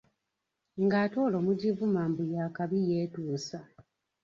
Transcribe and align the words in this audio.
Ng’ate 0.83 1.17
olwo 1.25 1.39
mugivuma 1.47 2.01
mbu 2.11 2.23
yakabi 2.35 2.77
yeetuusa. 2.89 3.57